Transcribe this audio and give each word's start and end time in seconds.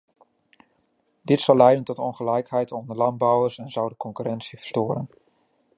Dit 1.21 1.41
zou 1.41 1.57
leiden 1.57 1.83
tot 1.83 1.99
ongelijkheid 1.99 2.71
onder 2.71 2.95
landbouwers 2.95 3.57
en 3.57 3.69
zou 3.69 3.89
de 3.89 3.97
concurrentie 3.97 4.57
verstoren. 4.57 5.09